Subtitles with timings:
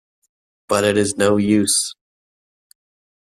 [0.67, 1.93] But it is no use.